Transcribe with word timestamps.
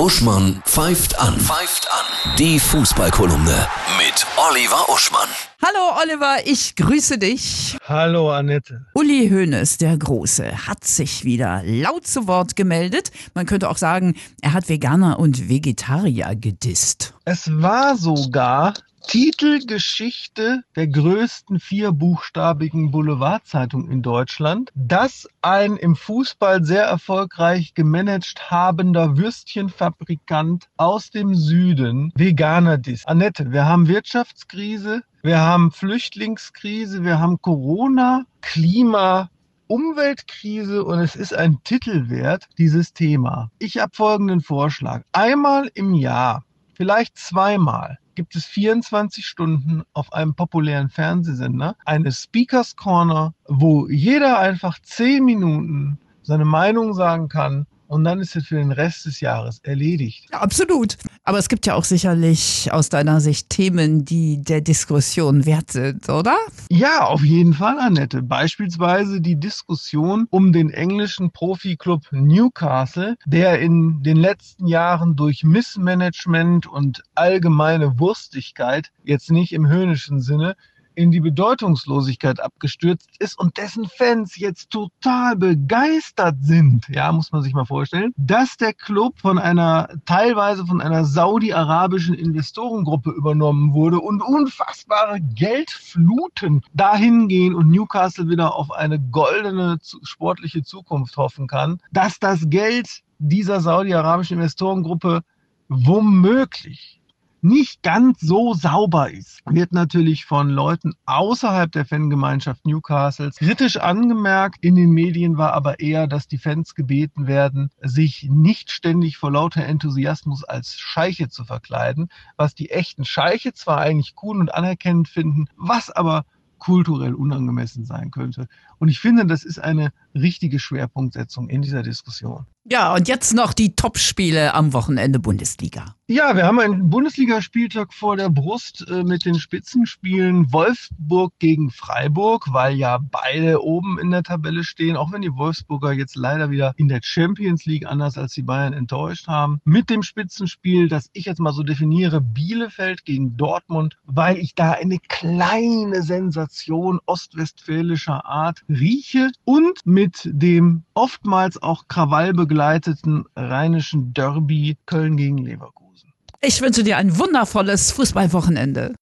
Uschmann 0.00 0.62
pfeift 0.64 1.20
an. 1.20 1.38
Pfeift 1.38 1.86
an. 1.92 2.34
Die 2.38 2.58
Fußballkolumne 2.58 3.66
mit 3.98 4.26
Oliver 4.48 4.88
Uschmann. 4.88 5.28
Hallo 5.60 6.00
Oliver, 6.02 6.38
ich 6.46 6.74
grüße 6.74 7.18
dich. 7.18 7.76
Hallo 7.86 8.30
Annette. 8.32 8.86
Uli 8.94 9.28
Hoeneß, 9.28 9.76
der 9.76 9.98
Große, 9.98 10.66
hat 10.66 10.84
sich 10.84 11.26
wieder 11.26 11.60
laut 11.66 12.06
zu 12.06 12.26
Wort 12.26 12.56
gemeldet. 12.56 13.10
Man 13.34 13.44
könnte 13.44 13.68
auch 13.68 13.76
sagen, 13.76 14.14
er 14.40 14.54
hat 14.54 14.70
Veganer 14.70 15.18
und 15.18 15.50
Vegetarier 15.50 16.34
gedisst. 16.34 17.12
Es 17.26 17.50
war 17.52 17.94
sogar 17.94 18.72
Titelgeschichte 19.06 20.62
der 20.76 20.86
größten 20.88 21.58
vierbuchstabigen 21.58 22.90
Boulevardzeitung 22.90 23.90
in 23.90 24.02
Deutschland, 24.02 24.70
dass 24.74 25.28
ein 25.42 25.76
im 25.76 25.96
Fußball 25.96 26.64
sehr 26.64 26.84
erfolgreich 26.84 27.74
gemanagt 27.74 28.50
habender 28.50 29.16
Würstchenfabrikant 29.16 30.68
aus 30.76 31.10
dem 31.10 31.34
Süden 31.34 32.12
Veganer 32.14 32.80
ist. 32.86 33.08
Annette, 33.08 33.52
wir 33.52 33.66
haben 33.66 33.88
Wirtschaftskrise, 33.88 35.02
wir 35.22 35.40
haben 35.40 35.70
Flüchtlingskrise, 35.72 37.04
wir 37.04 37.18
haben 37.18 37.40
Corona, 37.42 38.24
Klima, 38.40 39.30
Umweltkrise 39.66 40.84
und 40.84 40.98
es 40.98 41.14
ist 41.14 41.34
ein 41.34 41.62
Titel 41.62 42.08
wert, 42.08 42.48
dieses 42.58 42.92
Thema. 42.92 43.50
Ich 43.58 43.78
habe 43.78 43.94
folgenden 43.94 44.40
Vorschlag. 44.40 45.02
Einmal 45.12 45.70
im 45.74 45.94
Jahr, 45.94 46.44
vielleicht 46.74 47.16
zweimal, 47.16 47.98
gibt 48.20 48.36
es 48.36 48.44
24 48.44 49.26
Stunden 49.26 49.82
auf 49.94 50.12
einem 50.12 50.34
populären 50.34 50.90
Fernsehsender 50.90 51.74
eine 51.86 52.12
Speakers 52.12 52.76
Corner, 52.76 53.32
wo 53.48 53.88
jeder 53.88 54.38
einfach 54.38 54.78
10 54.78 55.24
Minuten 55.24 55.98
seine 56.20 56.44
Meinung 56.44 56.92
sagen 56.92 57.30
kann 57.30 57.66
und 57.86 58.04
dann 58.04 58.20
ist 58.20 58.36
es 58.36 58.46
für 58.46 58.56
den 58.56 58.72
Rest 58.72 59.06
des 59.06 59.20
Jahres 59.20 59.60
erledigt. 59.60 60.26
Absolut. 60.34 60.98
Aber 61.24 61.38
es 61.38 61.48
gibt 61.48 61.66
ja 61.66 61.74
auch 61.74 61.84
sicherlich 61.84 62.72
aus 62.72 62.88
deiner 62.88 63.20
Sicht 63.20 63.50
Themen, 63.50 64.04
die 64.04 64.42
der 64.42 64.62
Diskussion 64.62 65.44
wert 65.44 65.70
sind, 65.70 66.08
oder? 66.08 66.36
Ja, 66.70 67.04
auf 67.04 67.22
jeden 67.22 67.52
Fall, 67.52 67.78
Annette. 67.78 68.22
Beispielsweise 68.22 69.20
die 69.20 69.36
Diskussion 69.38 70.26
um 70.30 70.52
den 70.52 70.70
englischen 70.70 71.30
Profiklub 71.30 72.06
Newcastle, 72.10 73.16
der 73.26 73.60
in 73.60 74.02
den 74.02 74.16
letzten 74.16 74.66
Jahren 74.66 75.14
durch 75.14 75.44
Missmanagement 75.44 76.66
und 76.66 77.02
allgemeine 77.14 77.98
Wurstigkeit, 77.98 78.90
jetzt 79.04 79.30
nicht 79.30 79.52
im 79.52 79.68
höhnischen 79.68 80.20
Sinne, 80.20 80.56
in 81.00 81.10
die 81.10 81.20
Bedeutungslosigkeit 81.20 82.40
abgestürzt 82.40 83.08
ist 83.18 83.38
und 83.38 83.56
dessen 83.56 83.86
Fans 83.86 84.36
jetzt 84.36 84.68
total 84.68 85.34
begeistert 85.34 86.36
sind, 86.42 86.86
ja, 86.90 87.10
muss 87.10 87.32
man 87.32 87.42
sich 87.42 87.54
mal 87.54 87.64
vorstellen, 87.64 88.12
dass 88.18 88.58
der 88.58 88.74
Club 88.74 89.18
von 89.18 89.38
einer, 89.38 89.88
teilweise 90.04 90.66
von 90.66 90.82
einer 90.82 91.06
saudi-arabischen 91.06 92.14
Investorengruppe 92.14 93.12
übernommen 93.12 93.72
wurde 93.72 93.98
und 93.98 94.20
unfassbare 94.20 95.20
Geldfluten 95.22 96.60
dahin 96.74 97.28
gehen 97.28 97.54
und 97.54 97.70
Newcastle 97.70 98.28
wieder 98.28 98.54
auf 98.54 98.70
eine 98.70 99.00
goldene 99.00 99.78
sportliche 100.02 100.62
Zukunft 100.62 101.16
hoffen 101.16 101.46
kann, 101.46 101.80
dass 101.92 102.18
das 102.18 102.50
Geld 102.50 103.00
dieser 103.18 103.60
saudi-arabischen 103.60 104.36
Investorengruppe 104.36 105.22
womöglich 105.70 106.99
nicht 107.42 107.82
ganz 107.82 108.20
so 108.20 108.54
sauber 108.54 109.10
ist, 109.10 109.40
wird 109.46 109.72
natürlich 109.72 110.24
von 110.24 110.50
Leuten 110.50 110.92
außerhalb 111.06 111.70
der 111.72 111.84
Fangemeinschaft 111.84 112.66
Newcastles 112.66 113.36
kritisch 113.36 113.76
angemerkt. 113.76 114.58
In 114.62 114.74
den 114.74 114.90
Medien 114.90 115.38
war 115.38 115.52
aber 115.52 115.80
eher, 115.80 116.06
dass 116.06 116.28
die 116.28 116.38
Fans 116.38 116.74
gebeten 116.74 117.26
werden, 117.26 117.70
sich 117.80 118.28
nicht 118.30 118.70
ständig 118.70 119.16
vor 119.16 119.32
lauter 119.32 119.64
Enthusiasmus 119.64 120.44
als 120.44 120.74
Scheiche 120.74 121.28
zu 121.28 121.44
verkleiden, 121.44 122.08
was 122.36 122.54
die 122.54 122.70
echten 122.70 123.04
Scheiche 123.04 123.52
zwar 123.52 123.78
eigentlich 123.78 124.14
cool 124.22 124.38
und 124.38 124.54
anerkennend 124.54 125.08
finden, 125.08 125.46
was 125.56 125.90
aber 125.90 126.24
kulturell 126.60 127.14
unangemessen 127.14 127.84
sein 127.84 128.12
könnte. 128.12 128.46
Und 128.78 128.88
ich 128.88 129.00
finde, 129.00 129.26
das 129.26 129.44
ist 129.44 129.58
eine 129.58 129.92
richtige 130.14 130.60
Schwerpunktsetzung 130.60 131.48
in 131.48 131.62
dieser 131.62 131.82
Diskussion. 131.82 132.46
Ja, 132.64 132.94
und 132.94 133.08
jetzt 133.08 133.32
noch 133.32 133.54
die 133.54 133.74
Topspiele 133.74 134.52
am 134.52 134.74
Wochenende 134.74 135.18
Bundesliga. 135.18 135.96
Ja, 136.08 136.34
wir 136.34 136.44
haben 136.44 136.58
einen 136.58 136.90
Bundesligaspieltag 136.90 137.94
vor 137.94 138.16
der 138.16 138.28
Brust 138.28 138.84
äh, 138.90 139.04
mit 139.04 139.24
den 139.24 139.36
Spitzenspielen 139.36 140.52
Wolfsburg 140.52 141.32
gegen 141.38 141.70
Freiburg, 141.70 142.52
weil 142.52 142.74
ja 142.74 142.98
beide 142.98 143.62
oben 143.62 143.96
in 143.98 144.10
der 144.10 144.24
Tabelle 144.24 144.64
stehen, 144.64 144.96
auch 144.96 145.12
wenn 145.12 145.22
die 145.22 145.36
Wolfsburger 145.36 145.92
jetzt 145.92 146.16
leider 146.16 146.50
wieder 146.50 146.74
in 146.76 146.88
der 146.88 147.00
Champions 147.02 147.64
League 147.64 147.86
anders 147.86 148.18
als 148.18 148.34
die 148.34 148.42
Bayern 148.42 148.72
enttäuscht 148.72 149.28
haben. 149.28 149.60
Mit 149.64 149.88
dem 149.88 150.02
Spitzenspiel, 150.02 150.88
das 150.88 151.10
ich 151.12 151.26
jetzt 151.26 151.38
mal 151.38 151.52
so 151.52 151.62
definiere, 151.62 152.20
Bielefeld 152.20 153.04
gegen 153.04 153.36
Dortmund, 153.36 153.96
weil 154.04 154.36
ich 154.36 154.56
da 154.56 154.72
eine 154.72 154.98
kleine 154.98 156.02
Sensation 156.02 156.98
ostwestfälischer 157.06 158.26
Art 158.26 158.64
rieche 158.68 159.30
und 159.44 159.86
mit 159.86 160.22
dem 160.24 160.82
oftmals 161.00 161.62
auch 161.62 161.88
Krawall 161.88 162.34
begleiteten 162.34 163.24
rheinischen 163.34 164.12
Derby 164.12 164.76
Köln 164.84 165.16
gegen 165.16 165.38
Leverkusen. 165.38 166.12
Ich 166.42 166.60
wünsche 166.60 166.84
dir 166.84 166.98
ein 166.98 167.18
wundervolles 167.18 167.90
Fußballwochenende. 167.92 168.96